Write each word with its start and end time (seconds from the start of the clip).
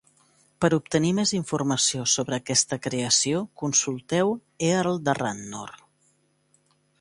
Per 0.63 0.69
obtenir 0.77 1.09
més 1.17 1.33
informació 1.39 2.05
sobre 2.13 2.37
aquesta 2.39 2.79
creació, 2.85 3.43
consulteu 3.65 4.33
Earl 4.71 4.99
de 5.11 5.17
Radnor. 5.21 5.77